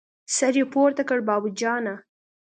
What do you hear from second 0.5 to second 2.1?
يې پورته کړ: بابو جانه!